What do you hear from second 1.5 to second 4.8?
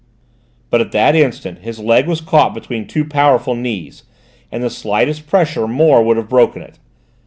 his leg was caught between two powerful knees, and the